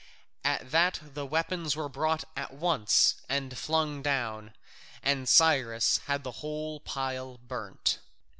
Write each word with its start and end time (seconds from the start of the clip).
At 0.43 0.71
that 0.71 0.99
the 1.13 1.27
weapons 1.27 1.75
were 1.75 1.87
brought 1.87 2.23
at 2.35 2.51
once, 2.51 3.21
and 3.29 3.55
flung 3.55 4.01
down, 4.01 4.55
and 5.03 5.29
Cyrus 5.29 5.99
had 6.07 6.23
the 6.23 6.31
whole 6.41 6.79
pile 6.79 7.37
burnt. 7.37 7.99